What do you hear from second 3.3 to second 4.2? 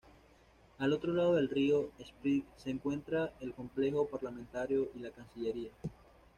el complejo